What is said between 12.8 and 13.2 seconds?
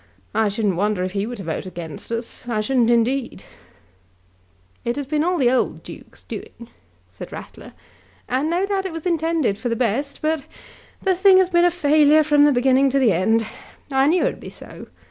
to the